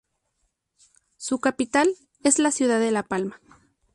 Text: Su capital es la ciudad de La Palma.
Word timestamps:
Su 1.17 1.39
capital 1.41 1.93
es 2.23 2.39
la 2.39 2.49
ciudad 2.49 2.79
de 2.79 2.89
La 2.89 3.03
Palma. 3.03 3.39